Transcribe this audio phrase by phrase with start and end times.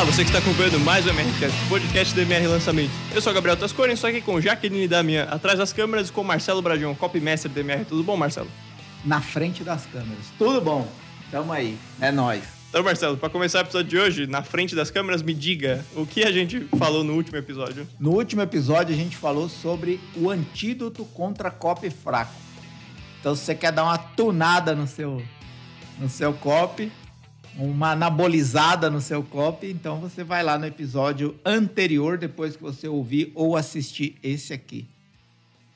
[0.00, 2.90] Olá, você que está acompanhando mais o MRCast, podcast do MR Lançamento.
[3.14, 6.24] Eu sou o Gabriel Tascone, estou aqui com Jaqueline Damian, atrás das câmeras, e com
[6.24, 7.84] Marcelo Bradion, copymestre do MR.
[7.84, 8.48] Tudo bom, Marcelo?
[9.04, 10.24] Na frente das câmeras.
[10.38, 10.90] Tudo bom?
[11.30, 11.76] Tamo aí.
[12.00, 12.42] É nóis.
[12.70, 16.06] Então, Marcelo, para começar o episódio de hoje, na frente das câmeras, me diga o
[16.06, 17.86] que a gente falou no último episódio.
[17.98, 22.32] No último episódio, a gente falou sobre o antídoto contra copy fraco.
[23.20, 25.22] Então, se você quer dar uma tunada no seu,
[25.98, 26.90] no seu copy,
[27.56, 32.88] uma anabolizada no seu copy, então você vai lá no episódio anterior, depois que você
[32.88, 34.86] ouvir ou assistir esse aqui.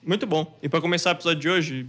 [0.02, 0.58] Muito bom.
[0.62, 1.86] E para começar o episódio de hoje.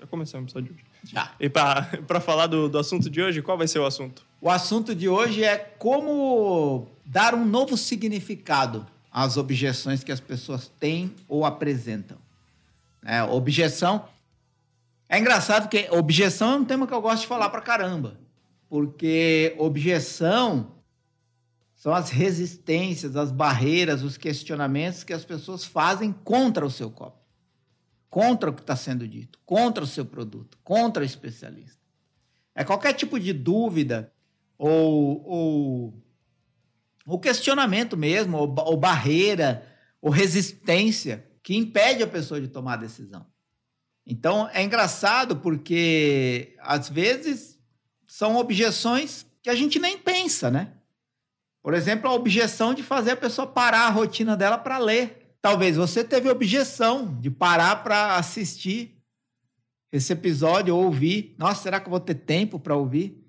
[0.00, 0.94] Já começamos o episódio de hoje.
[1.12, 1.32] Já.
[1.38, 4.24] E para falar do, do assunto de hoje, qual vai ser o assunto?
[4.40, 10.70] O assunto de hoje é como dar um novo significado às objeções que as pessoas
[10.80, 12.18] têm ou apresentam.
[13.04, 14.08] É, objeção.
[15.08, 18.16] É engraçado que objeção é um tema que eu gosto de falar pra caramba.
[18.74, 20.74] Porque objeção
[21.76, 27.22] são as resistências, as barreiras, os questionamentos que as pessoas fazem contra o seu copo
[28.10, 31.80] contra o que está sendo dito, contra o seu produto, contra o especialista.
[32.52, 34.12] É qualquer tipo de dúvida
[34.58, 36.04] ou, ou,
[37.06, 39.64] ou questionamento mesmo, ou, ou barreira,
[40.00, 43.24] ou resistência que impede a pessoa de tomar a decisão.
[44.04, 47.53] Então é engraçado porque às vezes
[48.14, 50.72] são objeções que a gente nem pensa, né?
[51.60, 55.36] Por exemplo, a objeção de fazer a pessoa parar a rotina dela para ler.
[55.42, 59.02] Talvez você teve objeção de parar para assistir
[59.90, 61.34] esse episódio ou ouvir.
[61.36, 63.20] Nossa, será que eu vou ter tempo para ouvir?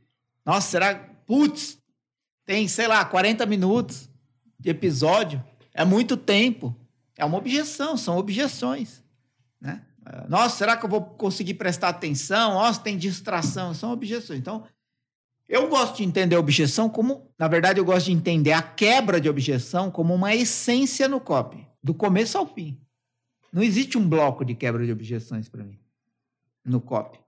[0.45, 0.93] Nossa, será.
[1.25, 1.79] Putz,
[2.45, 4.07] tem, sei lá, 40 minutos
[4.59, 5.43] de episódio.
[5.73, 6.75] É muito tempo.
[7.17, 9.03] É uma objeção, são objeções.
[9.59, 9.81] Né?
[10.29, 12.53] Nossa, será que eu vou conseguir prestar atenção?
[12.53, 13.73] Nossa, tem distração.
[13.73, 14.39] São objeções.
[14.39, 14.63] Então,
[15.47, 17.31] eu gosto de entender a objeção como.
[17.37, 21.65] Na verdade, eu gosto de entender a quebra de objeção como uma essência no copy
[21.83, 22.79] do começo ao fim.
[23.53, 25.79] Não existe um bloco de quebra de objeções para mim
[26.65, 27.19] no COP.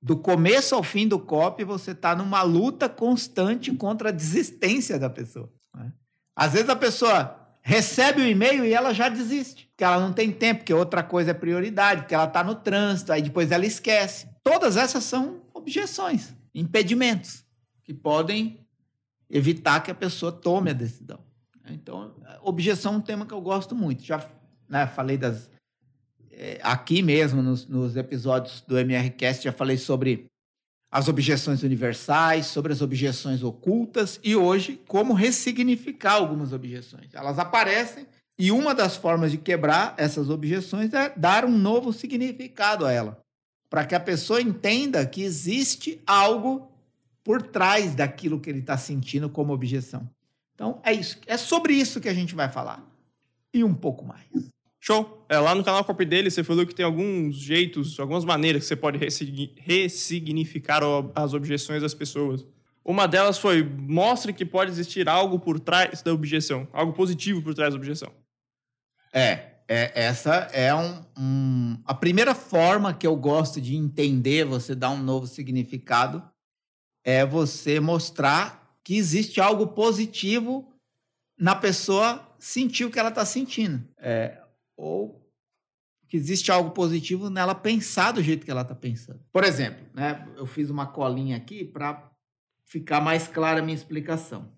[0.00, 5.08] Do começo ao fim do COP, você está numa luta constante contra a desistência da
[5.08, 5.50] pessoa.
[5.74, 5.90] Né?
[6.36, 10.30] Às vezes a pessoa recebe o e-mail e ela já desiste, porque ela não tem
[10.30, 14.28] tempo, porque outra coisa é prioridade, porque ela está no trânsito, aí depois ela esquece.
[14.44, 17.45] Todas essas são objeções, impedimentos,
[17.86, 18.58] que podem
[19.30, 21.20] evitar que a pessoa tome a decisão.
[21.70, 24.04] Então, objeção é um tema que eu gosto muito.
[24.04, 24.28] Já
[24.68, 25.48] né, falei das.
[26.30, 30.26] É, aqui mesmo, nos, nos episódios do MRCast, já falei sobre
[30.90, 37.14] as objeções universais, sobre as objeções ocultas e hoje como ressignificar algumas objeções.
[37.14, 38.06] Elas aparecem
[38.38, 43.18] e uma das formas de quebrar essas objeções é dar um novo significado a ela,
[43.70, 46.70] para que a pessoa entenda que existe algo
[47.26, 50.08] por trás daquilo que ele está sentindo como objeção.
[50.54, 51.18] Então, é isso.
[51.26, 52.88] É sobre isso que a gente vai falar.
[53.52, 54.22] E um pouco mais.
[54.78, 55.26] Show!
[55.28, 58.68] É, lá no canal Copy dele, você falou que tem alguns jeitos, algumas maneiras que
[58.68, 59.00] você pode
[59.58, 60.82] ressignificar
[61.16, 62.46] as objeções das pessoas.
[62.84, 67.54] Uma delas foi mostre que pode existir algo por trás da objeção, algo positivo por
[67.54, 68.12] trás da objeção.
[69.12, 74.76] É, é essa é um, um, a primeira forma que eu gosto de entender você
[74.76, 76.22] dar um novo significado
[77.06, 80.68] é você mostrar que existe algo positivo
[81.38, 83.88] na pessoa sentir o que ela está sentindo.
[83.96, 84.42] É,
[84.76, 85.24] ou
[86.08, 89.20] que existe algo positivo nela pensar do jeito que ela está pensando.
[89.32, 92.10] Por exemplo, né, eu fiz uma colinha aqui para
[92.64, 94.50] ficar mais clara a minha explicação.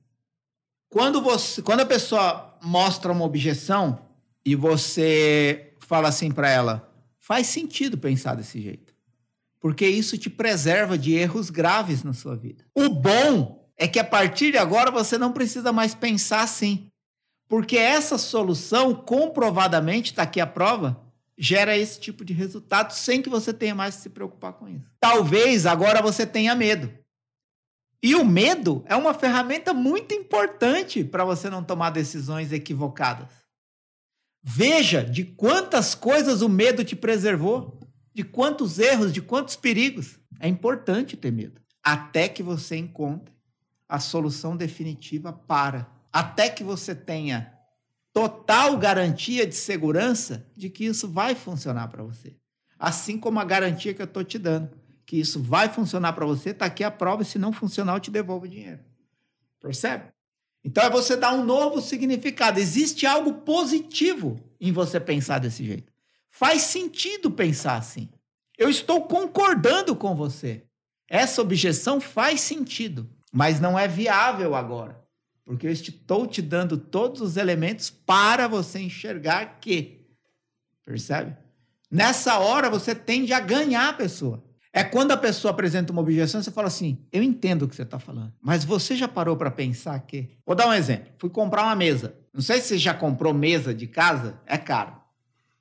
[0.88, 4.06] Quando, você, quando a pessoa mostra uma objeção
[4.42, 8.88] e você fala assim para ela, faz sentido pensar desse jeito.
[9.60, 12.64] Porque isso te preserva de erros graves na sua vida.
[12.74, 16.91] O bom é que a partir de agora você não precisa mais pensar assim.
[17.48, 21.00] Porque essa solução, comprovadamente, está aqui a prova,
[21.37, 24.84] gera esse tipo de resultado sem que você tenha mais que se preocupar com isso.
[25.00, 26.93] Talvez agora você tenha medo.
[28.02, 33.28] E o medo é uma ferramenta muito importante para você não tomar decisões equivocadas.
[34.43, 37.81] Veja de quantas coisas o medo te preservou,
[38.19, 40.19] de quantos erros, de quantos perigos.
[40.41, 43.32] É importante ter medo, até que você encontre
[43.88, 45.88] a solução definitiva para.
[46.12, 47.55] Até que você tenha
[48.12, 52.37] total garantia de segurança de que isso vai funcionar para você.
[52.76, 54.76] Assim como a garantia que eu estou te dando,
[55.06, 58.00] que isso vai funcionar para você, está aqui a prova, e se não funcionar, eu
[58.00, 58.81] te devolvo o dinheiro.
[59.61, 60.09] Percebe?
[60.65, 62.59] Então é você dar um novo significado.
[62.59, 65.88] Existe algo positivo em você pensar desse jeito.
[66.38, 68.08] Faz sentido pensar assim.
[68.56, 70.64] Eu estou concordando com você.
[71.08, 75.00] Essa objeção faz sentido mas não é viável agora.
[75.44, 80.06] Porque eu estou te dando todos os elementos para você enxergar que.
[80.85, 81.37] Percebe?
[81.90, 84.44] Nessa hora você tende a ganhar a pessoa.
[84.70, 87.82] É quando a pessoa apresenta uma objeção, você fala assim: Eu entendo o que você
[87.82, 90.37] está falando, mas você já parou para pensar que.
[90.44, 91.12] Vou dar um exemplo.
[91.17, 92.14] Fui comprar uma mesa.
[92.32, 94.97] Não sei se você já comprou mesa de casa, é caro.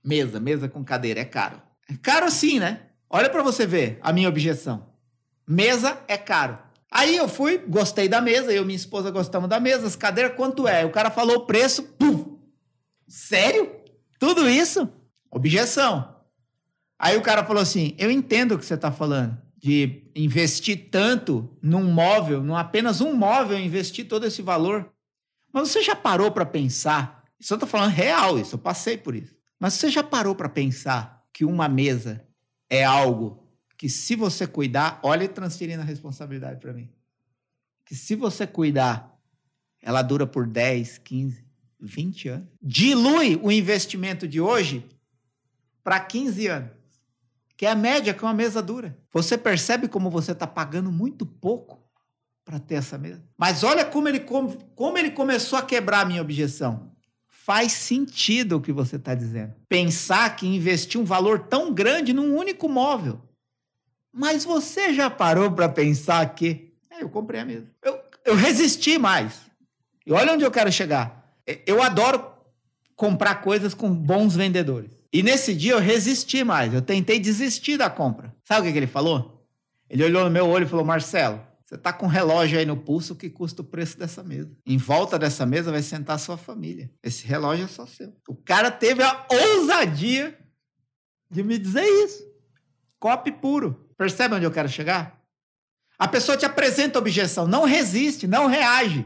[0.07, 1.61] Mesa, mesa com cadeira, é caro.
[1.89, 2.79] É caro sim, né?
[3.09, 4.87] Olha para você ver a minha objeção.
[5.45, 6.57] Mesa é caro.
[6.89, 10.37] Aí eu fui, gostei da mesa, eu e minha esposa gostamos da mesa, as cadeiras,
[10.37, 10.85] quanto é?
[10.85, 12.25] O cara falou o preço, puf!
[13.05, 13.69] Sério?
[14.17, 14.89] Tudo isso?
[15.29, 16.15] Objeção.
[16.97, 21.49] Aí o cara falou assim: Eu entendo o que você está falando, de investir tanto
[21.61, 24.89] num móvel, num apenas um móvel, investir todo esse valor.
[25.51, 27.25] Mas você já parou para pensar?
[27.37, 29.36] Isso eu estou falando real, isso eu passei por isso.
[29.59, 32.25] Mas você já parou para pensar que uma mesa
[32.69, 33.43] é algo
[33.77, 36.89] que, se você cuidar, olha transferindo a responsabilidade para mim.
[37.85, 39.17] Que se você cuidar,
[39.81, 41.45] ela dura por 10, 15,
[41.79, 42.47] 20 anos.
[42.61, 44.87] Dilui o investimento de hoje
[45.83, 46.77] para 15 anos
[47.57, 48.95] que é a média que uma mesa dura.
[49.11, 51.83] Você percebe como você está pagando muito pouco
[52.45, 53.27] para ter essa mesa?
[53.35, 56.95] Mas olha como ele, como ele começou a quebrar a minha objeção.
[57.47, 59.53] Faz sentido o que você está dizendo.
[59.69, 63.21] Pensar que investir um valor tão grande num único móvel.
[64.13, 66.73] Mas você já parou para pensar que.
[66.91, 67.65] É, eu comprei a mesa.
[67.81, 69.39] Eu, eu resisti mais.
[70.05, 71.33] E olha onde eu quero chegar.
[71.65, 72.21] Eu adoro
[72.97, 74.91] comprar coisas com bons vendedores.
[75.13, 78.35] E nesse dia eu resisti mais, eu tentei desistir da compra.
[78.43, 79.47] Sabe o que, que ele falou?
[79.89, 82.77] Ele olhou no meu olho e falou: Marcelo, você tá com um relógio aí no
[82.77, 84.55] pulso que custa o preço dessa mesa.
[84.65, 86.89] Em volta dessa mesa vai sentar a sua família.
[87.03, 88.15] Esse relógio é só seu.
[88.25, 90.37] O cara teve a ousadia
[91.29, 92.25] de me dizer isso.
[92.97, 93.85] Cope puro.
[93.97, 95.21] Percebe onde eu quero chegar?
[95.99, 99.05] A pessoa te apresenta objeção, não resiste, não reage.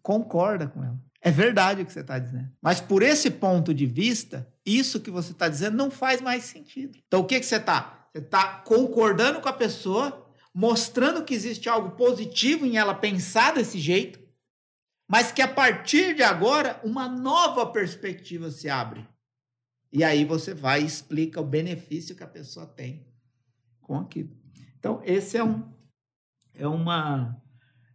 [0.00, 0.98] Concorda com ela.
[1.20, 2.48] É verdade o que você está dizendo.
[2.62, 6.96] Mas por esse ponto de vista, isso que você está dizendo não faz mais sentido.
[7.06, 8.08] Então o que, que você está?
[8.10, 10.26] Você está concordando com a pessoa,
[10.58, 14.18] mostrando que existe algo positivo em ela pensar desse jeito,
[15.08, 19.06] mas que a partir de agora uma nova perspectiva se abre.
[19.92, 23.06] E aí você vai e explica o benefício que a pessoa tem
[23.80, 24.36] com aquilo.
[24.76, 25.62] Então, esse é um
[26.52, 27.40] é uma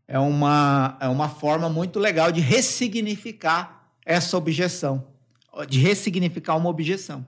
[0.07, 5.13] é uma, é uma forma muito legal de ressignificar essa objeção,
[5.67, 7.27] de ressignificar uma objeção.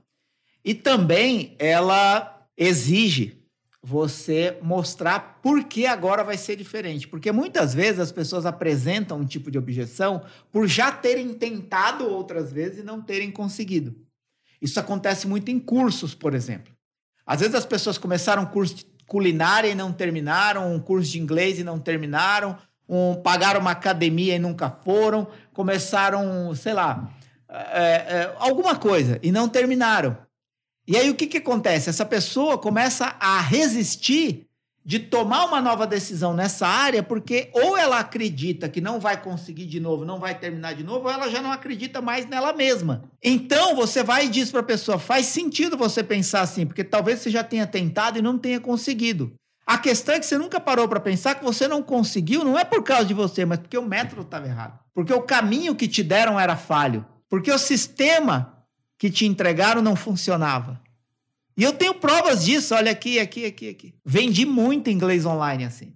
[0.64, 3.45] E também ela exige
[3.88, 7.08] você mostrar por que agora vai ser diferente.
[7.08, 12.52] Porque muitas vezes as pessoas apresentam um tipo de objeção por já terem tentado outras
[12.52, 13.96] vezes e não terem conseguido.
[14.60, 16.74] Isso acontece muito em cursos, por exemplo.
[17.28, 21.20] Às vezes as pessoas começaram um curso de culinária e não terminaram, um curso de
[21.20, 22.58] inglês e não terminaram,
[22.90, 27.14] um, pagaram uma academia e nunca foram, começaram, sei lá,
[27.48, 30.25] é, é, alguma coisa e não terminaram.
[30.88, 31.90] E aí o que, que acontece?
[31.90, 34.48] Essa pessoa começa a resistir
[34.86, 39.66] de tomar uma nova decisão nessa área, porque ou ela acredita que não vai conseguir
[39.66, 43.04] de novo, não vai terminar de novo, ou ela já não acredita mais nela mesma.
[43.24, 47.20] Então você vai e diz para a pessoa: faz sentido você pensar assim, porque talvez
[47.20, 49.34] você já tenha tentado e não tenha conseguido.
[49.66, 52.64] A questão é que você nunca parou para pensar que você não conseguiu, não é
[52.64, 54.80] por causa de você, mas porque o método estava errado.
[54.94, 57.04] Porque o caminho que te deram era falho.
[57.28, 58.55] Porque o sistema
[58.98, 60.82] que te entregaram não funcionava.
[61.58, 63.96] E eu tenho provas disso, olha aqui, aqui, aqui, aqui.
[64.04, 65.94] Vendi muito inglês online assim.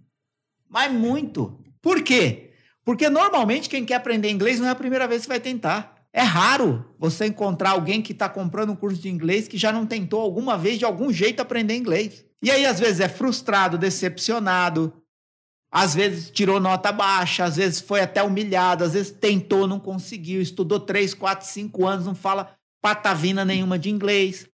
[0.70, 1.60] Mas muito.
[1.82, 2.52] Por quê?
[2.86, 5.96] Porque normalmente quem quer aprender inglês não é a primeira vez que vai tentar.
[6.12, 9.86] É raro você encontrar alguém que está comprando um curso de inglês que já não
[9.86, 12.26] tentou alguma vez de algum jeito aprender inglês.
[12.42, 14.94] E aí, às vezes, é frustrado, decepcionado,
[15.72, 20.42] às vezes tirou nota baixa, às vezes foi até humilhado, às vezes tentou, não conseguiu,
[20.42, 24.48] estudou três, quatro, cinco anos, não fala patavina nenhuma de inglês.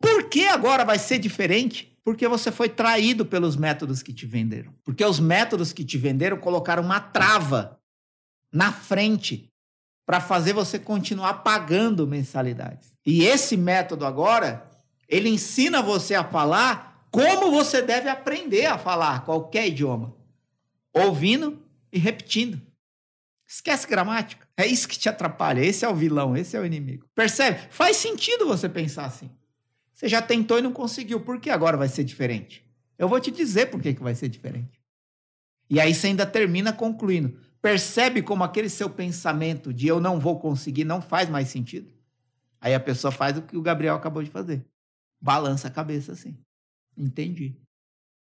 [0.00, 1.96] Por que agora vai ser diferente?
[2.04, 4.72] Porque você foi traído pelos métodos que te venderam.
[4.82, 7.78] Porque os métodos que te venderam colocaram uma trava
[8.52, 9.48] na frente
[10.04, 12.92] para fazer você continuar pagando mensalidades.
[13.06, 14.68] E esse método agora,
[15.08, 20.14] ele ensina você a falar como você deve aprender a falar qualquer idioma,
[20.92, 21.62] ouvindo
[21.92, 22.60] e repetindo.
[23.52, 24.48] Esquece gramática.
[24.56, 25.60] É isso que te atrapalha.
[25.60, 27.06] Esse é o vilão, esse é o inimigo.
[27.14, 27.58] Percebe?
[27.68, 29.30] Faz sentido você pensar assim.
[29.92, 31.20] Você já tentou e não conseguiu.
[31.20, 32.66] Por que agora vai ser diferente?
[32.96, 34.80] Eu vou te dizer por que, que vai ser diferente.
[35.68, 37.38] E aí você ainda termina concluindo.
[37.60, 41.92] Percebe como aquele seu pensamento de eu não vou conseguir não faz mais sentido?
[42.58, 44.64] Aí a pessoa faz o que o Gabriel acabou de fazer.
[45.20, 46.38] Balança a cabeça assim.
[46.96, 47.54] Entendi.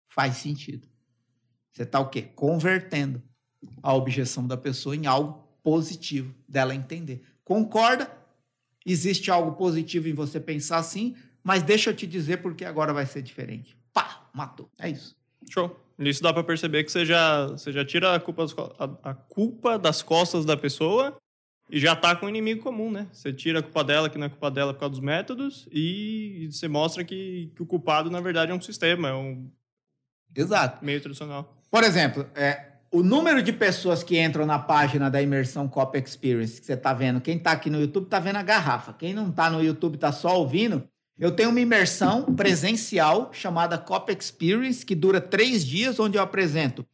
[0.06, 0.86] Faz sentido.
[1.72, 2.20] Você está o quê?
[2.20, 3.22] Convertendo
[3.82, 7.22] a objeção da pessoa em algo positivo dela entender.
[7.44, 8.10] Concorda?
[8.84, 13.06] Existe algo positivo em você pensar assim, mas deixa eu te dizer porque agora vai
[13.06, 13.76] ser diferente.
[13.92, 14.68] Pá, matou.
[14.78, 15.16] É isso.
[15.48, 15.78] Show.
[15.96, 18.44] Nisso dá para perceber que você já, você já tira a culpa,
[18.78, 21.16] a, a culpa das costas da pessoa
[21.70, 23.06] e já tá com o inimigo comum, né?
[23.12, 26.48] Você tira a culpa dela, que não é culpa dela por causa dos métodos, e
[26.50, 29.50] você mostra que, que o culpado, na verdade, é um sistema, é um
[30.34, 30.84] Exato.
[30.84, 31.56] meio tradicional.
[31.70, 36.60] Por exemplo, é, o número de pessoas que entram na página da Imersão Cop Experience,
[36.60, 38.92] que você tá vendo, quem tá aqui no YouTube tá vendo a garrafa.
[38.92, 40.88] Quem não tá no YouTube tá só ouvindo.
[41.18, 46.86] Eu tenho uma imersão presencial chamada Cop Experience, que dura três dias, onde eu apresento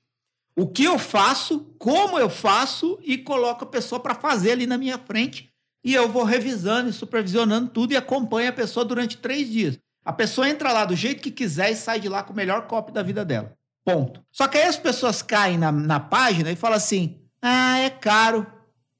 [0.56, 4.78] o que eu faço, como eu faço e coloco a pessoa para fazer ali na
[4.78, 5.50] minha frente.
[5.84, 9.78] E eu vou revisando e supervisionando tudo e acompanho a pessoa durante três dias.
[10.02, 12.66] A pessoa entra lá do jeito que quiser e sai de lá com o melhor
[12.66, 13.54] copy da vida dela.
[13.84, 14.24] Ponto.
[14.30, 18.46] Só que aí as pessoas caem na, na página e falam assim: ah, é caro.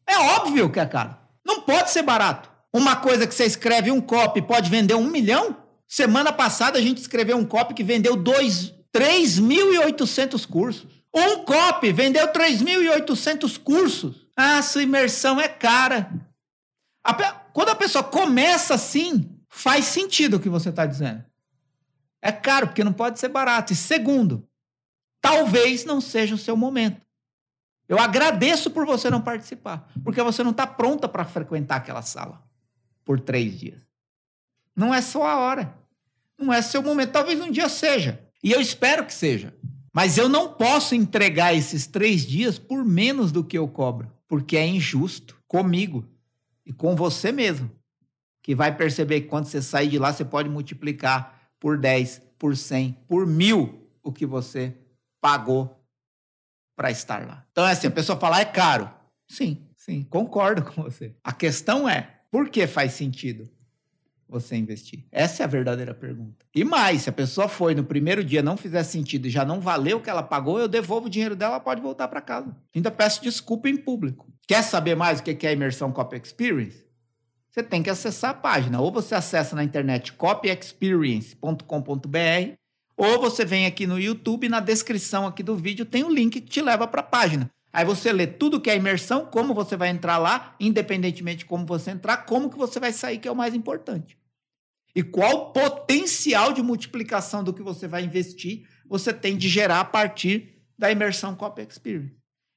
[0.07, 1.17] É óbvio que é caro.
[1.45, 2.49] Não pode ser barato.
[2.73, 5.57] Uma coisa que você escreve um copy pode vender um milhão?
[5.87, 10.87] Semana passada a gente escreveu um copy que vendeu 3.800 cursos.
[11.13, 14.29] Um copy vendeu 3.800 cursos.
[14.37, 16.13] Ah, sua imersão é cara.
[17.05, 17.13] A.
[17.53, 21.25] Quando a pessoa começa assim, faz sentido o que você está dizendo.
[22.23, 23.73] É caro, porque não pode ser barato.
[23.73, 24.49] E segundo,
[25.21, 27.01] talvez não seja o seu momento.
[27.89, 32.43] Eu agradeço por você não participar, porque você não está pronta para frequentar aquela sala
[33.05, 33.81] por três dias.
[34.77, 35.77] Não é só a hora.
[36.39, 37.11] Não é seu momento.
[37.11, 38.25] Talvez um dia seja.
[38.43, 39.55] E eu espero que seja.
[39.93, 44.57] Mas eu não posso entregar esses três dias por menos do que eu cobro, porque
[44.57, 46.09] é injusto comigo
[46.65, 47.69] e com você mesmo,
[48.41, 52.57] que vai perceber que quando você sair de lá, você pode multiplicar por 10, por
[52.57, 54.77] 100, por mil o que você
[55.21, 55.79] pagou
[56.77, 57.47] para estar lá.
[57.53, 58.91] Então é assim, a pessoa fala, é caro.
[59.29, 61.15] Sim, sim, concordo com você.
[61.23, 63.49] A questão é, por que faz sentido?
[64.31, 65.05] você investir?
[65.11, 66.47] Essa é a verdadeira pergunta.
[66.55, 69.61] E mais, se a pessoa foi no primeiro dia, não fizer sentido e já não
[69.61, 72.57] valeu o que ela pagou, eu devolvo o dinheiro dela, ela pode voltar para casa.
[72.75, 74.33] Ainda peço desculpa em público.
[74.47, 76.85] Quer saber mais o que é a imersão Copy Experience?
[77.51, 78.81] Você tem que acessar a página.
[78.81, 82.55] Ou você acessa na internet copyexperience.com.br,
[83.03, 86.39] ou você vem aqui no YouTube, na descrição aqui do vídeo tem o um link
[86.39, 87.51] que te leva para a página.
[87.73, 91.65] Aí você lê tudo que é imersão, como você vai entrar lá, independentemente de como
[91.65, 94.19] você entrar, como que você vai sair, que é o mais importante.
[94.95, 99.85] E qual potencial de multiplicação do que você vai investir você tem de gerar a
[99.85, 102.13] partir da imersão Copy Experience.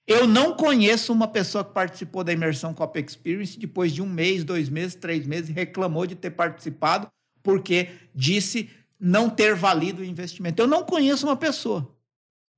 [0.06, 4.44] Eu não conheço uma pessoa que participou da imersão Copy Experience depois de um mês,
[4.44, 7.08] dois meses, três meses reclamou de ter participado
[7.44, 8.70] porque disse
[9.04, 10.62] não ter valido o investimento.
[10.62, 11.94] Eu não conheço uma pessoa.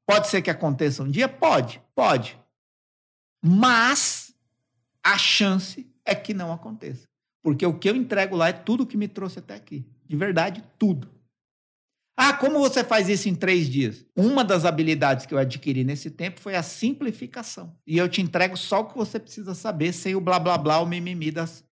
[0.07, 1.27] Pode ser que aconteça um dia?
[1.27, 2.39] Pode, pode.
[3.43, 4.31] Mas
[5.03, 7.07] a chance é que não aconteça.
[7.41, 9.87] Porque o que eu entrego lá é tudo que me trouxe até aqui.
[10.05, 11.09] De verdade, tudo.
[12.15, 14.05] Ah, como você faz isso em três dias?
[14.15, 17.75] Uma das habilidades que eu adquiri nesse tempo foi a simplificação.
[17.87, 20.79] E eu te entrego só o que você precisa saber, sem o blá blá blá,
[20.79, 21.63] o mimimi das,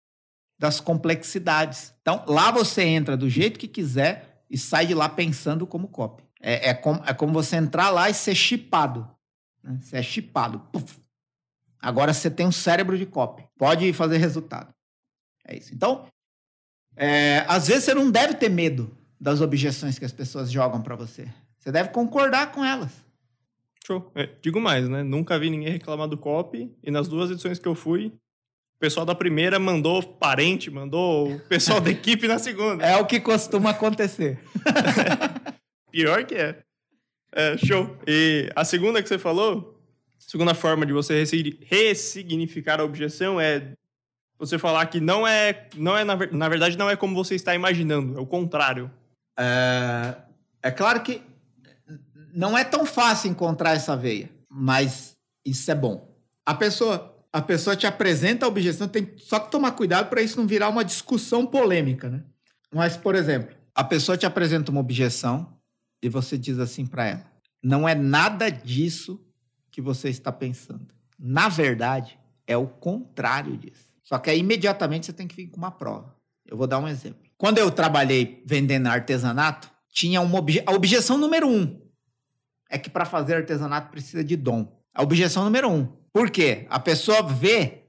[0.58, 1.94] das complexidades.
[2.02, 6.22] Então, lá você entra do jeito que quiser e sai de lá pensando como copy.
[6.40, 9.10] É, é, como, é como você entrar lá e ser chipado.
[9.60, 9.80] Né?
[9.82, 10.62] Você é chipado.
[11.80, 13.44] Agora você tem um cérebro de copy.
[13.58, 14.72] Pode fazer resultado.
[15.44, 15.74] É isso.
[15.74, 16.06] Então,
[16.94, 20.94] é, às vezes você não deve ter medo das objeções que as pessoas jogam para
[20.94, 21.26] você.
[21.58, 22.92] Você deve concordar com elas.
[23.84, 24.08] Show.
[24.14, 25.02] É, digo mais, né?
[25.02, 28.12] Nunca vi ninguém reclamar do copy e nas duas edições que eu fui,
[28.76, 32.84] o pessoal da primeira mandou parente, mandou o pessoal da equipe na segunda.
[32.84, 34.38] É o que costuma acontecer.
[35.90, 36.58] Pior que é.
[37.32, 37.56] é.
[37.58, 37.96] Show.
[38.06, 39.80] E a segunda que você falou,
[40.18, 41.24] a segunda forma de você
[41.62, 43.72] ressignificar a objeção é
[44.38, 47.54] você falar que não é, não é na, na verdade, não é como você está
[47.54, 48.90] imaginando, é o contrário.
[49.38, 50.16] É,
[50.62, 51.22] é claro que
[52.34, 56.12] não é tão fácil encontrar essa veia, mas isso é bom.
[56.44, 60.38] A pessoa, a pessoa te apresenta a objeção, tem só que tomar cuidado para isso
[60.38, 62.22] não virar uma discussão polêmica, né?
[62.72, 65.58] Mas, por exemplo, a pessoa te apresenta uma objeção
[66.00, 67.26] e você diz assim para ela:
[67.60, 69.20] não é nada disso
[69.68, 70.86] que você está pensando.
[71.18, 73.90] Na verdade, é o contrário disso.
[74.04, 76.14] Só que aí imediatamente você tem que vir com uma prova.
[76.46, 77.18] Eu vou dar um exemplo.
[77.36, 80.62] Quando eu trabalhei vendendo artesanato, tinha uma obje...
[80.64, 81.82] a objeção número um
[82.70, 84.80] é que para fazer artesanato precisa de dom.
[84.94, 86.03] A objeção número um.
[86.14, 86.66] Por quê?
[86.70, 87.82] A pessoa vê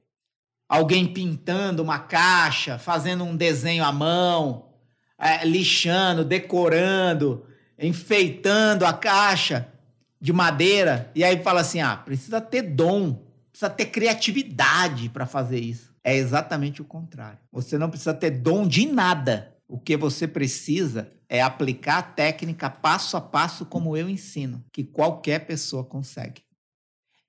[0.68, 4.74] alguém pintando uma caixa, fazendo um desenho à mão,
[5.18, 7.46] é, lixando, decorando,
[7.80, 9.72] enfeitando a caixa
[10.20, 13.24] de madeira, e aí fala assim: ah, precisa ter dom
[13.56, 15.96] precisa ter criatividade para fazer isso.
[16.04, 17.40] É exatamente o contrário.
[17.54, 19.56] Você não precisa ter dom de nada.
[19.66, 24.84] O que você precisa é aplicar a técnica passo a passo como eu ensino, que
[24.84, 26.45] qualquer pessoa consegue.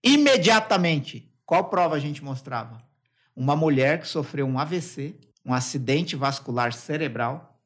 [0.02, 2.82] Imediatamente, qual prova a gente mostrava?
[3.34, 7.60] Uma mulher que sofreu um AVC, um acidente vascular cerebral,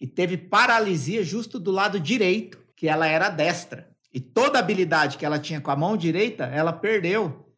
[0.00, 3.88] e teve paralisia justo do lado direito, que ela era destra.
[4.12, 7.48] E toda a habilidade que ela tinha com a mão direita, ela perdeu.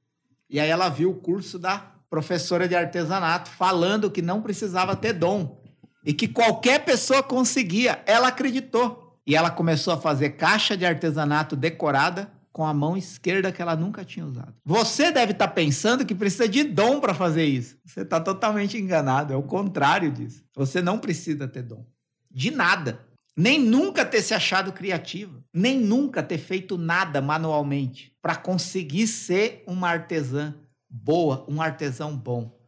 [0.48, 5.12] E aí ela viu o curso da professora de artesanato falando que não precisava ter
[5.12, 5.60] dom
[6.04, 8.02] e que qualquer pessoa conseguia.
[8.06, 9.20] Ela acreditou.
[9.26, 13.76] E ela começou a fazer caixa de artesanato decorada com a mão esquerda que ela
[13.76, 14.54] nunca tinha usado.
[14.64, 17.76] Você deve estar tá pensando que precisa de dom para fazer isso.
[17.84, 19.34] Você está totalmente enganado.
[19.34, 20.42] É o contrário disso.
[20.54, 21.84] Você não precisa ter dom.
[22.30, 23.06] De nada.
[23.36, 25.44] Nem nunca ter se achado criativo.
[25.52, 30.54] Nem nunca ter feito nada manualmente para conseguir ser uma artesã
[30.88, 32.58] boa, um artesão bom.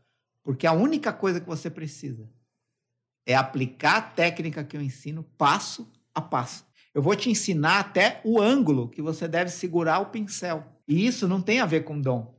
[0.45, 2.29] Porque a única coisa que você precisa
[3.27, 6.68] é aplicar a técnica que eu ensino passo a passo.
[6.99, 10.67] Eu vou te ensinar até o ângulo que você deve segurar o pincel.
[10.85, 12.35] E isso não tem a ver com dom.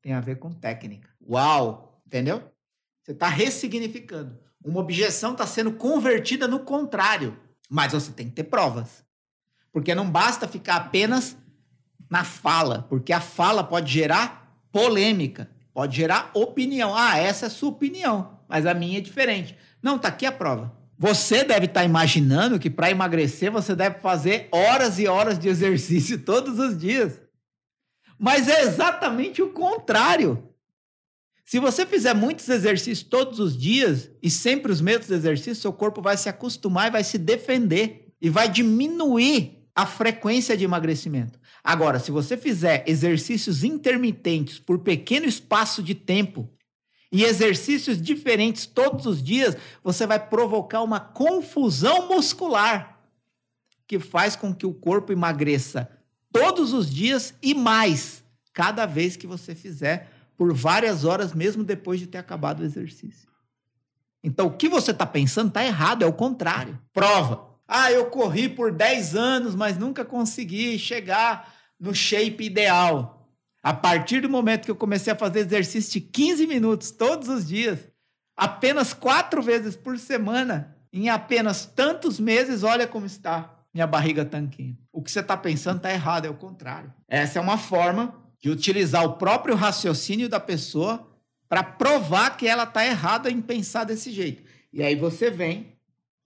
[0.00, 1.10] Tem a ver com técnica.
[1.28, 2.00] Uau!
[2.06, 2.48] Entendeu?
[3.02, 4.38] Você está ressignificando.
[4.64, 7.36] Uma objeção está sendo convertida no contrário.
[7.68, 9.04] Mas você tem que ter provas.
[9.72, 11.36] Porque não basta ficar apenas
[12.08, 16.94] na fala, porque a fala pode gerar polêmica, pode gerar opinião.
[16.94, 19.58] Ah, essa é a sua opinião, mas a minha é diferente.
[19.82, 20.85] Não, tá aqui a prova.
[20.98, 25.48] Você deve estar tá imaginando que para emagrecer você deve fazer horas e horas de
[25.48, 27.20] exercício todos os dias.
[28.18, 30.42] Mas é exatamente o contrário.
[31.44, 36.02] Se você fizer muitos exercícios todos os dias e sempre os mesmos exercícios, seu corpo
[36.02, 41.38] vai se acostumar e vai se defender e vai diminuir a frequência de emagrecimento.
[41.62, 46.50] Agora, se você fizer exercícios intermitentes por pequeno espaço de tempo,
[47.10, 52.98] e exercícios diferentes todos os dias, você vai provocar uma confusão muscular
[53.86, 55.88] que faz com que o corpo emagreça
[56.32, 62.00] todos os dias e mais cada vez que você fizer por várias horas, mesmo depois
[62.00, 63.28] de ter acabado o exercício.
[64.22, 66.78] Então, o que você está pensando está errado, é o contrário.
[66.92, 67.46] Prova.
[67.66, 73.15] Ah, eu corri por 10 anos, mas nunca consegui chegar no shape ideal.
[73.66, 77.48] A partir do momento que eu comecei a fazer exercício de 15 minutos todos os
[77.48, 77.80] dias,
[78.36, 84.78] apenas quatro vezes por semana, em apenas tantos meses, olha como está minha barriga tanquinho.
[84.92, 86.94] O que você está pensando está errado, é o contrário.
[87.08, 91.04] Essa é uma forma de utilizar o próprio raciocínio da pessoa
[91.48, 94.44] para provar que ela está errada em pensar desse jeito.
[94.72, 95.76] E aí você vem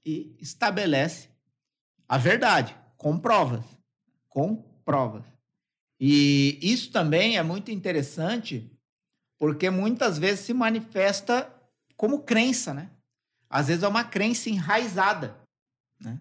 [0.05, 1.31] e estabelece
[2.07, 3.65] a verdade com provas.
[4.29, 5.40] Com provas.
[6.01, 8.73] E isso também é muito interessante,
[9.39, 11.53] porque muitas vezes se manifesta
[11.95, 12.91] como crença, né?
[13.51, 15.37] Às vezes é uma crença enraizada,
[16.01, 16.19] né?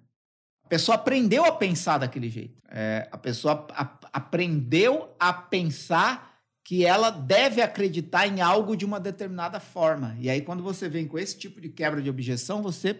[0.65, 2.61] A pessoa aprendeu a pensar daquele jeito.
[2.67, 3.65] É, a pessoa
[4.11, 6.29] aprendeu a pensar
[6.63, 10.15] que ela deve acreditar em algo de uma determinada forma.
[10.19, 12.99] E aí, quando você vem com esse tipo de quebra de objeção, você,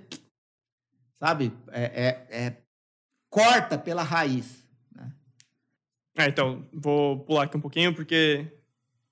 [1.19, 2.57] sabe, é, é, é
[3.29, 4.58] corta pela raiz.
[6.19, 8.45] É, então, vou pular aqui um pouquinho, porque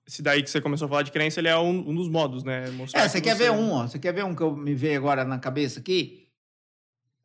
[0.06, 2.44] esse daí que você começou a falar de crença, ele é um, um dos modos,
[2.44, 2.70] né?
[2.72, 3.44] Mostrar é, você quer você...
[3.44, 3.88] ver um, ó.
[3.88, 6.28] Você quer ver um que eu me veio agora na cabeça aqui?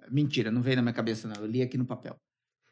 [0.08, 1.34] Mentira, não veio na minha cabeça, não.
[1.34, 2.14] Eu li aqui no papel.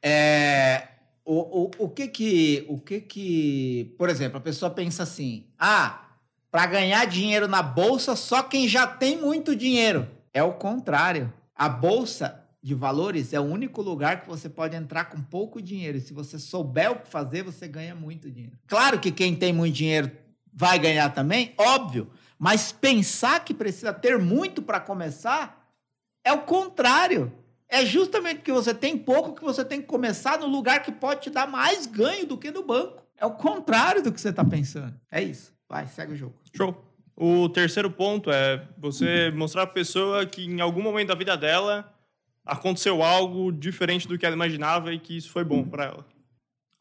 [0.01, 0.87] É,
[1.25, 2.65] o, o, o que que...
[2.69, 3.93] O que que...
[3.99, 5.47] Por exemplo, a pessoa pensa assim...
[5.59, 6.07] Ah,
[6.49, 10.09] para ganhar dinheiro na bolsa, só quem já tem muito dinheiro.
[10.33, 11.33] É o contrário.
[11.57, 15.99] A bolsa de valores é o único lugar que você pode entrar com pouco dinheiro.
[16.01, 18.57] Se você souber o que fazer, você ganha muito dinheiro.
[18.67, 20.11] Claro que quem tem muito dinheiro
[20.53, 22.11] vai ganhar também, óbvio.
[22.39, 25.69] Mas pensar que precisa ter muito para começar
[26.25, 27.33] é o contrário.
[27.69, 31.23] É justamente porque você tem pouco que você tem que começar no lugar que pode
[31.23, 33.03] te dar mais ganho do que no banco.
[33.17, 34.95] É o contrário do que você está pensando.
[35.11, 35.53] É isso.
[35.69, 36.35] Vai, segue o jogo.
[36.55, 36.85] Show.
[37.15, 41.37] O terceiro ponto é você mostrar para a pessoa que em algum momento da vida
[41.37, 41.93] dela
[42.45, 46.07] aconteceu algo diferente do que ela imaginava e que isso foi bom para ela.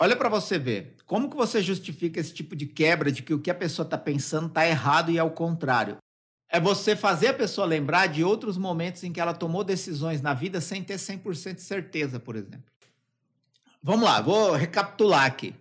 [0.01, 0.95] Olha para você ver.
[1.05, 3.97] Como que você justifica esse tipo de quebra de que o que a pessoa está
[3.97, 5.97] pensando está errado e é o contrário?
[6.47, 10.33] É você fazer a pessoa lembrar de outros momentos em que ela tomou decisões na
[10.33, 12.63] vida sem ter 100% de certeza, por exemplo.
[13.83, 15.53] Vamos lá, vou recapitular aqui.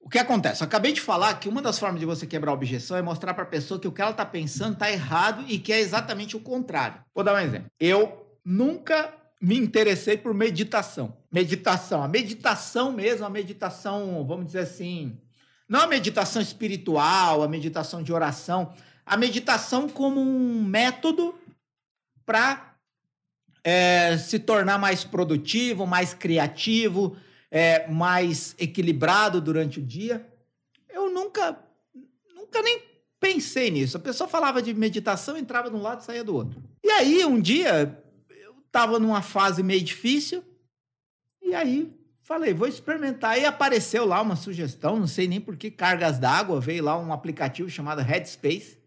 [0.00, 0.62] O que acontece?
[0.62, 3.34] Eu acabei de falar que uma das formas de você quebrar a objeção é mostrar
[3.34, 6.36] para a pessoa que o que ela está pensando está errado e que é exatamente
[6.36, 7.00] o contrário.
[7.14, 7.70] Vou dar um exemplo.
[7.78, 11.16] Eu nunca me interessei por meditação.
[11.32, 15.18] Meditação, a meditação mesmo, a meditação, vamos dizer assim,
[15.68, 18.74] Não a meditação espiritual, a meditação de oração,
[19.06, 21.34] a meditação como um método
[22.26, 22.74] para
[23.64, 27.16] é, se tornar mais produtivo, mais criativo,
[27.50, 30.26] é, mais equilibrado durante o dia.
[30.88, 31.58] Eu nunca,
[32.34, 32.82] nunca nem
[33.18, 33.96] pensei nisso.
[33.96, 36.62] A pessoa falava de meditação, entrava de um lado e saía do outro.
[36.82, 38.02] E aí, um dia,
[38.70, 40.44] estava numa fase meio difícil,
[41.42, 43.36] e aí falei, vou experimentar.
[43.36, 47.12] E apareceu lá uma sugestão, não sei nem por que cargas d'água, veio lá um
[47.12, 48.78] aplicativo chamado Headspace,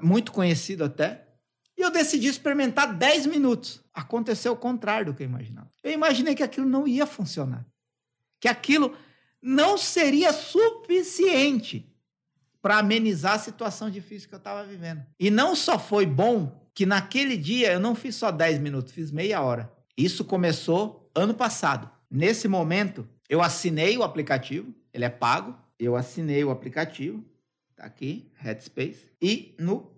[0.00, 1.28] muito conhecido até.
[1.76, 3.82] E eu decidi experimentar 10 minutos.
[3.92, 5.70] Aconteceu o contrário do que eu imaginava.
[5.82, 7.66] Eu imaginei que aquilo não ia funcionar.
[8.38, 8.96] Que aquilo
[9.42, 11.90] não seria suficiente
[12.62, 15.04] para amenizar a situação difícil que eu estava vivendo.
[15.18, 19.10] E não só foi bom que naquele dia eu não fiz só 10 minutos, fiz
[19.10, 19.72] meia hora.
[19.96, 21.90] Isso começou ano passado.
[22.10, 25.56] Nesse momento, eu assinei o aplicativo, ele é pago.
[25.78, 27.24] Eu assinei o aplicativo,
[27.74, 29.06] tá aqui, Headspace.
[29.22, 29.90] E no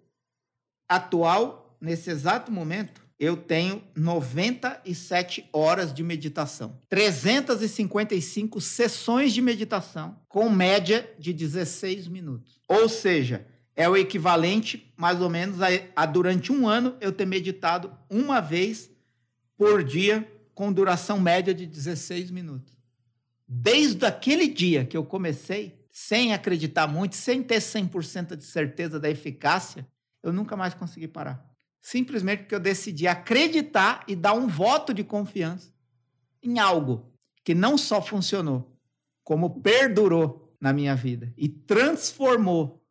[0.88, 10.50] atual, nesse exato momento, eu tenho 97 horas de meditação, 355 sessões de meditação, com
[10.50, 12.61] média de 16 minutos.
[12.68, 13.46] Ou seja,
[13.83, 18.40] é o equivalente, mais ou menos, a, a durante um ano eu ter meditado uma
[18.40, 18.90] vez
[19.57, 22.77] por dia, com duração média de 16 minutos.
[23.47, 29.11] Desde aquele dia que eu comecei, sem acreditar muito, sem ter 100% de certeza da
[29.11, 29.87] eficácia,
[30.23, 35.03] eu nunca mais consegui parar simplesmente porque eu decidi acreditar e dar um voto de
[35.03, 35.75] confiança
[36.40, 37.12] em algo
[37.45, 38.79] que não só funcionou,
[39.25, 42.82] como perdurou na minha vida e transformou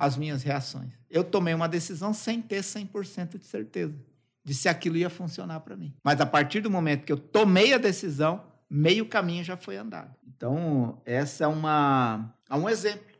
[0.00, 0.90] as minhas reações.
[1.10, 3.94] Eu tomei uma decisão sem ter 100% de certeza
[4.42, 5.94] de se aquilo ia funcionar para mim.
[6.02, 10.16] Mas a partir do momento que eu tomei a decisão, meio caminho já foi andado.
[10.26, 13.10] Então, essa é uma é um exemplo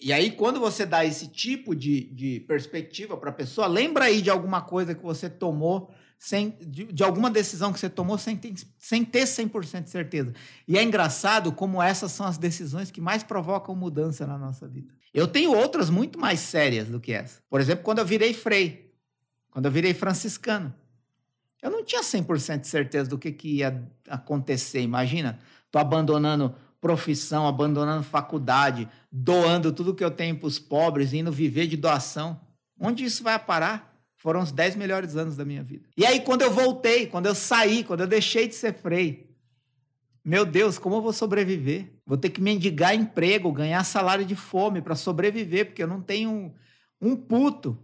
[0.00, 4.22] e aí, quando você dá esse tipo de, de perspectiva para a pessoa, lembra aí
[4.22, 8.34] de alguma coisa que você tomou, sem, de, de alguma decisão que você tomou sem
[8.34, 10.32] ter, sem ter 100% de certeza.
[10.66, 14.90] E é engraçado como essas são as decisões que mais provocam mudança na nossa vida.
[15.14, 17.40] Eu tenho outras muito mais sérias do que essa.
[17.48, 18.92] Por exemplo, quando eu virei frei,
[19.48, 20.74] quando eu virei franciscano.
[21.62, 24.80] Eu não tinha 100% de certeza do que, que ia acontecer.
[24.80, 25.38] Imagina,
[25.70, 31.68] tô abandonando profissão, abandonando faculdade, doando tudo que eu tenho para os pobres, indo viver
[31.68, 32.38] de doação.
[32.78, 33.96] Onde isso vai parar?
[34.16, 35.88] Foram os 10 melhores anos da minha vida.
[35.96, 39.33] E aí, quando eu voltei, quando eu saí, quando eu deixei de ser frei,
[40.24, 41.92] meu Deus, como eu vou sobreviver?
[42.06, 46.30] Vou ter que mendigar emprego, ganhar salário de fome para sobreviver, porque eu não tenho
[46.30, 46.54] um,
[47.00, 47.78] um puto.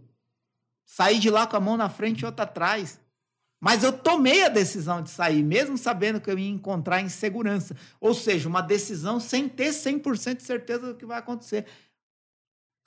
[0.83, 2.99] Sair de lá com a mão na frente e outra atrás.
[3.59, 7.77] Mas eu tomei a decisão de sair, mesmo sabendo que eu ia encontrar insegurança.
[7.99, 11.67] Ou seja, uma decisão sem ter 100% de certeza do que vai acontecer.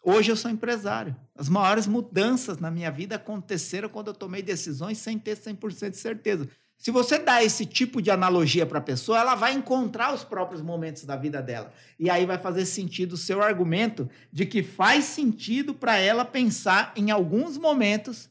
[0.03, 1.17] Hoje eu sou empresário.
[1.33, 5.97] As maiores mudanças na minha vida aconteceram quando eu tomei decisões sem ter 100% de
[5.97, 6.49] certeza.
[6.85, 10.61] Se você dá esse tipo de analogia para a pessoa, ela vai encontrar os próprios
[10.61, 11.73] momentos da vida dela.
[11.99, 16.93] E aí vai fazer sentido o seu argumento de que faz sentido para ela pensar
[16.95, 18.29] em alguns momentos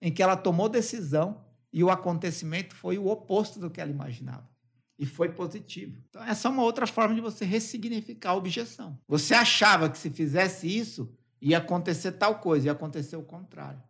[0.00, 4.48] em que ela tomou decisão e o acontecimento foi o oposto do que ela imaginava.
[4.96, 6.00] E foi positivo.
[6.08, 8.96] Então, essa é uma outra forma de você ressignificar a objeção.
[9.08, 13.82] Você achava que se fizesse isso, ia acontecer tal coisa, ia acontecer o contrário.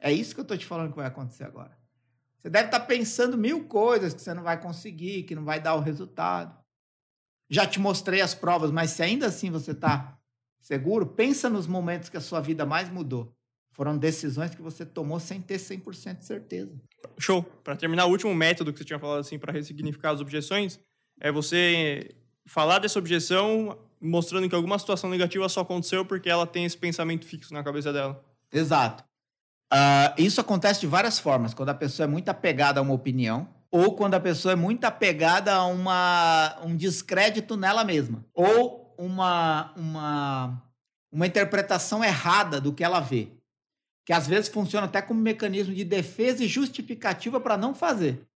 [0.00, 1.76] É isso que eu estou te falando que vai acontecer agora.
[2.40, 5.60] Você deve estar tá pensando mil coisas que você não vai conseguir, que não vai
[5.60, 6.56] dar o resultado.
[7.50, 10.18] Já te mostrei as provas, mas se ainda assim você está
[10.60, 13.32] seguro, pensa nos momentos que a sua vida mais mudou.
[13.72, 16.72] Foram decisões que você tomou sem ter 100% de certeza.
[17.18, 17.42] Show.
[17.42, 20.80] Para terminar, o último método que você tinha falado assim para ressignificar as objeções
[21.20, 22.14] é você
[22.46, 27.24] falar dessa objeção mostrando que alguma situação negativa só aconteceu porque ela tem esse pensamento
[27.24, 28.24] fixo na cabeça dela.
[28.52, 29.04] Exato.
[29.72, 31.54] Uh, isso acontece de várias formas.
[31.54, 34.84] Quando a pessoa é muito apegada a uma opinião, ou quando a pessoa é muito
[34.84, 40.62] apegada a uma, um descrédito nela mesma, ou uma, uma,
[41.12, 43.38] uma interpretação errada do que ela vê
[44.08, 48.26] que às vezes funciona até como mecanismo de defesa e justificativa para não fazer.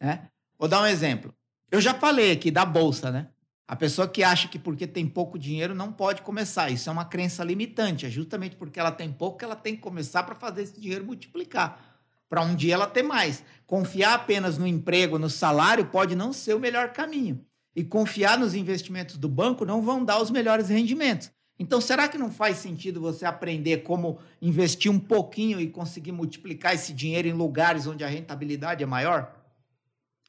[0.00, 0.28] Né?
[0.58, 1.32] Vou dar um exemplo.
[1.70, 3.28] Eu já falei aqui da bolsa, né?
[3.66, 6.70] A pessoa que acha que porque tem pouco dinheiro não pode começar.
[6.70, 8.04] Isso é uma crença limitante.
[8.04, 11.04] É justamente porque ela tem pouco que ela tem que começar para fazer esse dinheiro
[11.04, 11.98] multiplicar.
[12.28, 13.42] Para um dia ela ter mais.
[13.66, 17.40] Confiar apenas no emprego, no salário, pode não ser o melhor caminho.
[17.74, 21.30] E confiar nos investimentos do banco não vão dar os melhores rendimentos.
[21.58, 26.74] Então, será que não faz sentido você aprender como investir um pouquinho e conseguir multiplicar
[26.74, 29.43] esse dinheiro em lugares onde a rentabilidade é maior?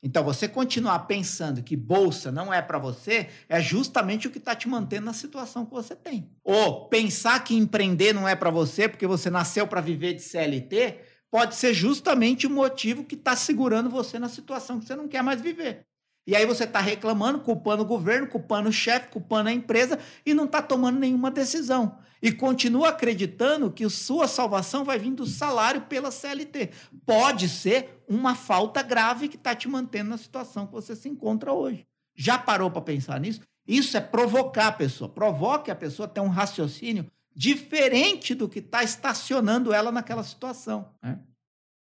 [0.06, 4.54] Então, você continuar pensando que bolsa não é para você é justamente o que está
[4.54, 6.30] te mantendo na situação que você tem.
[6.44, 11.00] Ou pensar que empreender não é para você porque você nasceu para viver de CLT
[11.32, 15.24] pode ser justamente o motivo que está segurando você na situação que você não quer
[15.24, 15.88] mais viver.
[16.28, 20.34] E aí você está reclamando, culpando o governo, culpando o chefe, culpando a empresa e
[20.34, 25.82] não está tomando nenhuma decisão e continua acreditando que sua salvação vai vir do salário
[25.82, 26.72] pela CLT.
[27.06, 31.54] Pode ser uma falta grave que está te mantendo na situação que você se encontra
[31.54, 31.86] hoje.
[32.16, 33.42] Já parou para pensar nisso?
[33.68, 35.08] Isso é provocar a pessoa.
[35.08, 40.90] Provoque a pessoa a ter um raciocínio diferente do que está estacionando ela naquela situação.
[41.04, 41.20] Né?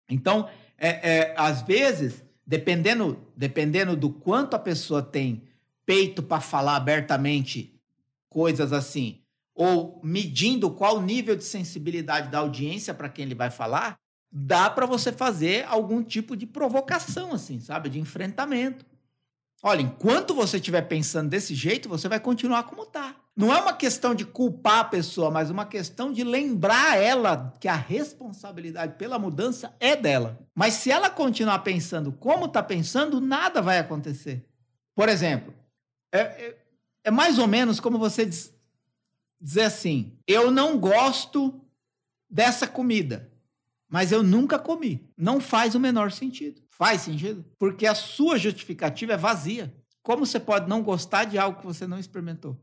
[0.10, 5.44] Então, é, é, às vezes, dependendo, dependendo do quanto a pessoa tem
[5.86, 7.80] peito para falar abertamente
[8.30, 9.22] coisas assim,
[9.54, 13.98] ou medindo qual nível de sensibilidade da audiência para quem ele vai falar,
[14.32, 17.90] dá para você fazer algum tipo de provocação, assim, sabe?
[17.90, 18.86] De enfrentamento.
[19.66, 23.16] Olha, enquanto você estiver pensando desse jeito, você vai continuar como está.
[23.34, 27.70] Não é uma questão de culpar a pessoa, mas uma questão de lembrar ela que
[27.70, 30.38] a responsabilidade pela mudança é dela.
[30.54, 34.46] Mas se ela continuar pensando como está pensando, nada vai acontecer.
[34.94, 35.54] Por exemplo,
[36.12, 36.58] é, é,
[37.06, 38.54] é mais ou menos como você diz,
[39.40, 41.62] dizer assim: eu não gosto
[42.30, 43.32] dessa comida,
[43.88, 45.10] mas eu nunca comi.
[45.18, 46.63] Não faz o menor sentido.
[46.78, 47.46] Faz sentido?
[47.60, 49.74] Porque a sua justificativa é vazia.
[50.02, 52.60] Como você pode não gostar de algo que você não experimentou?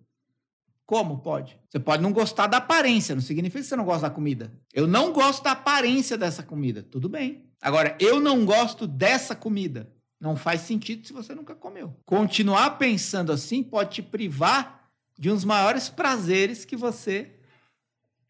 [0.85, 1.57] Como pode?
[1.69, 4.53] Você pode não gostar da aparência, não significa que você não gosta da comida.
[4.73, 6.83] Eu não gosto da aparência dessa comida.
[6.83, 7.49] Tudo bem.
[7.63, 9.89] Agora, eu não gosto dessa comida.
[10.19, 11.97] Não faz sentido se você nunca comeu.
[12.05, 17.39] Continuar pensando assim pode te privar de uns maiores prazeres que você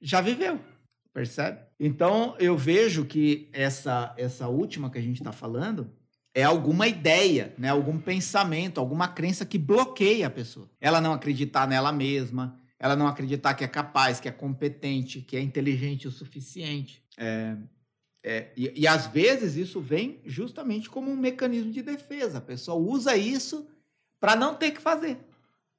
[0.01, 0.61] já viveu.
[1.13, 1.70] Percebe?
[1.83, 5.91] Então, eu vejo que essa, essa última que a gente está falando
[6.35, 7.71] é alguma ideia, né?
[7.71, 10.71] algum pensamento, alguma crença que bloqueia a pessoa.
[10.79, 15.39] Ela não acreditar nela mesma, ela não acreditar que é capaz, que é competente, que
[15.39, 17.03] é inteligente o suficiente.
[17.17, 17.57] É,
[18.23, 22.39] é, e, e às vezes isso vem justamente como um mecanismo de defesa.
[22.39, 23.67] A pessoa usa isso
[24.21, 25.17] para não ter que fazer.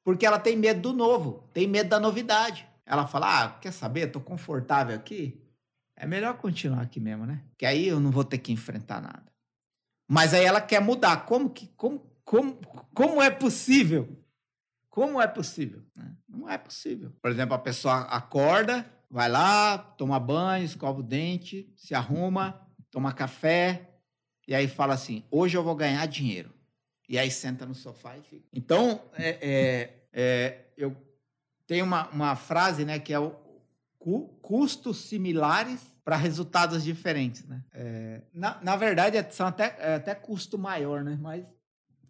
[0.03, 2.67] Porque ela tem medo do novo, tem medo da novidade.
[2.87, 4.07] Ela fala: ah, quer saber?
[4.07, 5.39] Estou confortável aqui.
[5.95, 7.43] É melhor continuar aqui mesmo, né?
[7.57, 9.31] Que aí eu não vou ter que enfrentar nada.
[10.07, 11.25] Mas aí ela quer mudar.
[11.25, 12.55] Como que como, como,
[12.93, 14.17] como é possível?
[14.89, 15.83] Como é possível?
[15.95, 16.15] Né?
[16.27, 17.13] Não é possível.
[17.21, 23.13] Por exemplo, a pessoa acorda, vai lá, toma banho, escova o dente, se arruma, toma
[23.13, 23.91] café
[24.47, 26.53] e aí fala assim: hoje eu vou ganhar dinheiro.
[27.07, 28.47] E aí senta no sofá e fica.
[28.53, 30.95] Então, é, é, é, eu
[31.67, 33.35] tenho uma, uma frase né, que é o
[34.41, 37.45] custos similares para resultados diferentes.
[37.45, 37.63] Né?
[37.71, 41.17] É, na, na verdade, é, são até, é até custo maior, né?
[41.21, 41.45] Mas,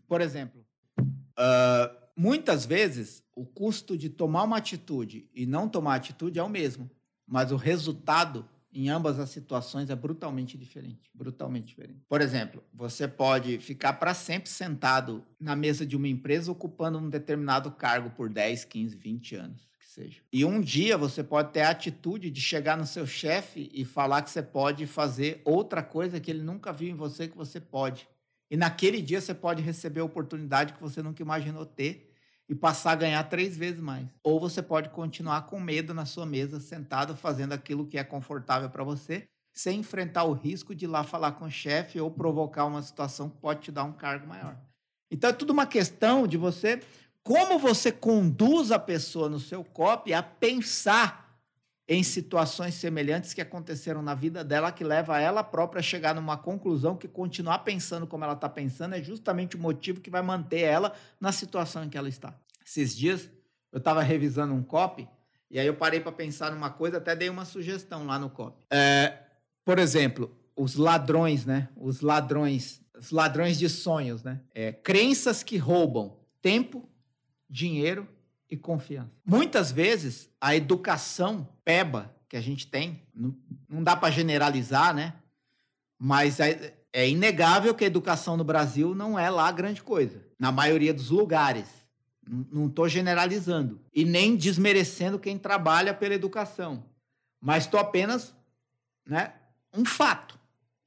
[0.07, 0.65] por exemplo,
[0.99, 6.49] uh, muitas vezes o custo de tomar uma atitude e não tomar atitude é o
[6.49, 6.89] mesmo,
[7.27, 11.11] mas o resultado em ambas as situações é brutalmente diferente.
[11.13, 11.99] Brutalmente diferente.
[12.07, 17.09] Por exemplo, você pode ficar para sempre sentado na mesa de uma empresa ocupando um
[17.09, 19.70] determinado cargo por 10, 15, 20 anos.
[19.91, 20.21] Seja.
[20.31, 24.21] E um dia você pode ter a atitude de chegar no seu chefe e falar
[24.21, 28.07] que você pode fazer outra coisa que ele nunca viu em você que você pode.
[28.49, 32.09] E naquele dia você pode receber a oportunidade que você nunca imaginou ter
[32.47, 34.07] e passar a ganhar três vezes mais.
[34.23, 38.69] Ou você pode continuar com medo na sua mesa, sentado, fazendo aquilo que é confortável
[38.69, 42.63] para você, sem enfrentar o risco de ir lá falar com o chefe ou provocar
[42.63, 44.57] uma situação que pode te dar um cargo maior.
[45.11, 46.81] Então é tudo uma questão de você,
[47.23, 51.21] como você conduz a pessoa no seu copy a pensar
[51.87, 56.37] em situações semelhantes que aconteceram na vida dela, que leva ela própria a chegar numa
[56.37, 60.61] conclusão que continuar pensando como ela está pensando é justamente o motivo que vai manter
[60.61, 62.33] ela na situação em que ela está.
[62.65, 63.29] Esses dias
[63.71, 65.07] eu estava revisando um copy
[65.49, 68.63] e aí eu parei para pensar numa coisa, até dei uma sugestão lá no copy.
[68.69, 69.17] É,
[69.65, 71.67] por exemplo, os ladrões, né?
[71.75, 74.39] Os ladrões, os ladrões de sonhos, né?
[74.55, 76.89] É, crenças que roubam tempo,
[77.51, 78.07] dinheiro
[78.49, 79.11] e confiança.
[79.25, 83.35] Muitas vezes a educação peba que a gente tem, não,
[83.67, 85.13] não dá para generalizar, né?
[85.99, 90.51] Mas é, é inegável que a educação no Brasil não é lá grande coisa, na
[90.51, 91.67] maioria dos lugares.
[92.25, 93.81] Não estou generalizando.
[93.93, 96.85] E nem desmerecendo quem trabalha pela educação.
[97.41, 98.33] Mas estou apenas.
[99.05, 99.33] Né,
[99.73, 100.39] um fato.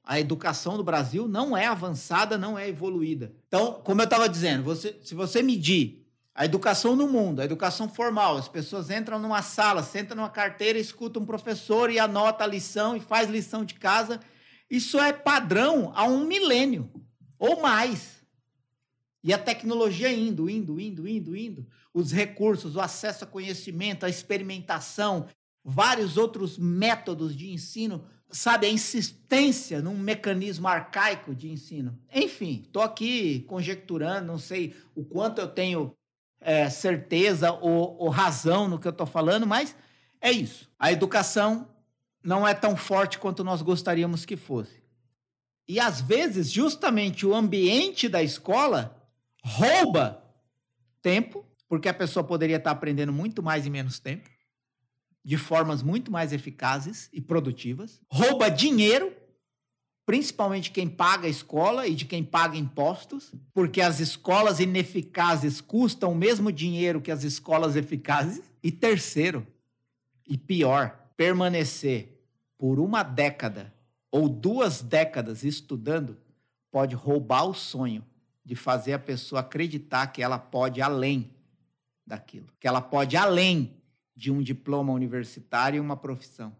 [0.03, 3.33] A educação do Brasil não é avançada, não é evoluída.
[3.47, 6.04] Então, como eu estava dizendo, você, se você medir
[6.35, 10.77] a educação no mundo, a educação formal, as pessoas entram numa sala, sentam numa carteira,
[10.77, 14.19] escutam um professor e anota a lição e faz lição de casa.
[14.69, 16.91] Isso é padrão há um milênio
[17.39, 18.15] ou mais.
[19.23, 21.67] E a tecnologia indo, indo, indo, indo, indo.
[21.93, 25.27] Os recursos, o acesso a conhecimento, a experimentação,
[25.63, 31.97] vários outros métodos de ensino, sabe, a insistência num mecanismo arcaico de ensino.
[32.13, 35.95] Enfim, estou aqui conjecturando, não sei o quanto eu tenho
[36.45, 39.75] é, certeza ou, ou razão no que eu estou falando, mas
[40.21, 40.69] é isso.
[40.79, 41.67] A educação
[42.23, 44.83] não é tão forte quanto nós gostaríamos que fosse.
[45.67, 48.95] E às vezes, justamente o ambiente da escola
[49.43, 50.23] rouba
[51.01, 54.29] tempo, porque a pessoa poderia estar aprendendo muito mais em menos tempo
[55.23, 59.11] de formas muito mais eficazes e produtivas, rouba dinheiro,
[60.05, 66.11] principalmente quem paga a escola e de quem paga impostos, porque as escolas ineficazes custam
[66.11, 68.41] o mesmo dinheiro que as escolas eficazes.
[68.61, 69.45] E terceiro,
[70.27, 72.21] e pior, permanecer
[72.57, 73.73] por uma década
[74.11, 76.17] ou duas décadas estudando
[76.71, 78.03] pode roubar o sonho
[78.43, 81.31] de fazer a pessoa acreditar que ela pode além
[82.05, 83.75] daquilo, que ela pode além
[84.15, 86.55] de um diploma universitário e uma profissão.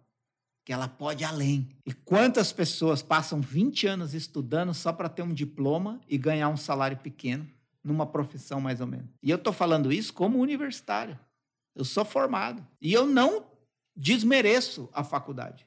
[0.65, 1.69] Que ela pode além.
[1.85, 6.57] E quantas pessoas passam 20 anos estudando só para ter um diploma e ganhar um
[6.57, 7.47] salário pequeno
[7.83, 9.07] numa profissão mais ou menos?
[9.21, 11.17] E eu estou falando isso como universitário.
[11.75, 12.65] Eu sou formado.
[12.81, 13.45] E eu não
[13.95, 15.65] desmereço a faculdade.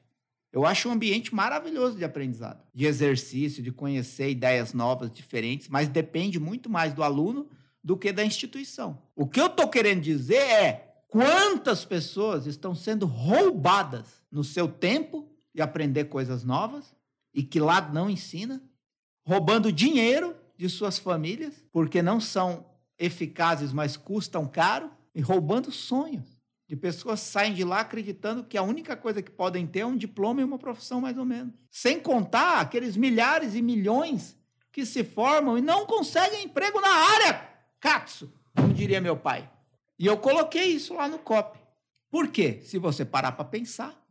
[0.51, 5.87] Eu acho um ambiente maravilhoso de aprendizado, de exercício, de conhecer ideias novas, diferentes, mas
[5.87, 7.47] depende muito mais do aluno
[7.83, 9.01] do que da instituição.
[9.15, 15.27] O que eu estou querendo dizer é Quantas pessoas estão sendo roubadas no seu tempo
[15.53, 16.95] de aprender coisas novas
[17.33, 18.61] e que lá não ensina,
[19.25, 22.63] roubando dinheiro de suas famílias, porque não são
[22.97, 28.61] eficazes, mas custam caro, e roubando sonhos de pessoas saem de lá acreditando que a
[28.61, 31.55] única coisa que podem ter é um diploma e uma profissão, mais ou menos.
[31.71, 34.37] Sem contar aqueles milhares e milhões
[34.71, 39.49] que se formam e não conseguem emprego na área, Katsu, como diria meu pai.
[39.99, 41.59] E eu coloquei isso lá no COP.
[42.09, 42.61] Por quê?
[42.63, 44.01] Se você parar para pensar,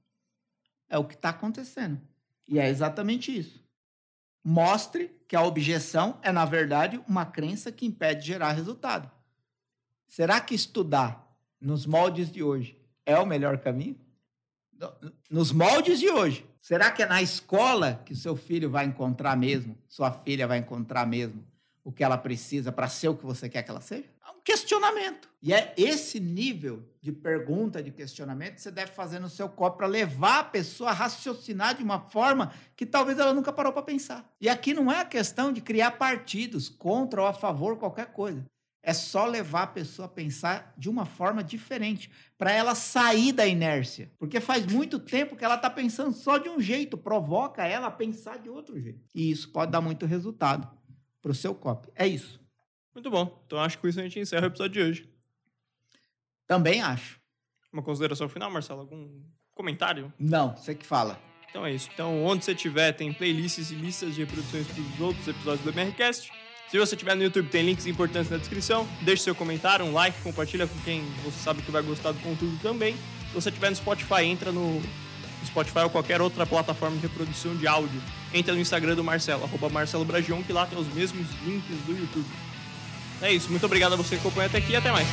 [0.86, 1.98] é o que está acontecendo.
[2.46, 3.64] E é exatamente isso.
[4.44, 9.10] Mostre que a objeção é, na verdade, uma crença que impede de gerar resultado.
[10.06, 11.26] Será que estudar
[11.60, 13.98] nos moldes de hoje é o melhor caminho?
[15.28, 16.46] Nos moldes de hoje.
[16.60, 21.06] Será que é na escola que seu filho vai encontrar mesmo, sua filha vai encontrar
[21.06, 21.44] mesmo
[21.82, 24.08] o que ela precisa para ser o que você quer que ela seja?
[24.44, 25.28] Questionamento.
[25.42, 29.78] E é esse nível de pergunta, de questionamento que você deve fazer no seu copo
[29.78, 33.82] para levar a pessoa a raciocinar de uma forma que talvez ela nunca parou para
[33.82, 34.28] pensar.
[34.40, 38.44] E aqui não é a questão de criar partidos contra ou a favor qualquer coisa.
[38.82, 43.46] É só levar a pessoa a pensar de uma forma diferente, para ela sair da
[43.46, 44.10] inércia.
[44.18, 47.90] Porque faz muito tempo que ela está pensando só de um jeito, provoca ela a
[47.90, 49.04] pensar de outro jeito.
[49.14, 50.70] E isso pode dar muito resultado
[51.20, 51.90] para o seu copy.
[51.94, 52.37] É isso.
[52.98, 53.40] Muito bom.
[53.46, 55.08] Então acho que com isso a gente encerra o episódio de hoje.
[56.48, 57.20] Também acho.
[57.72, 58.80] Uma consideração final, Marcelo?
[58.80, 59.22] Algum
[59.54, 60.12] comentário?
[60.18, 61.16] Não, você que fala.
[61.48, 61.88] Então é isso.
[61.94, 66.32] Então, onde você tiver, tem playlists e listas de reproduções dos outros episódios do MRCast.
[66.68, 68.84] Se você estiver no YouTube, tem links importantes na descrição.
[69.02, 72.58] Deixe seu comentário, um like, compartilha com quem você sabe que vai gostar do conteúdo
[72.60, 72.96] também.
[73.28, 74.82] Se você estiver no Spotify, entra no
[75.46, 78.02] Spotify ou qualquer outra plataforma de reprodução de áudio.
[78.34, 81.92] Entra no Instagram do Marcelo, arroba Marcelo Bragion, que lá tem os mesmos links do
[81.92, 82.26] YouTube.
[83.20, 85.08] É isso, muito obrigado a você que acompanhou até aqui e até mais.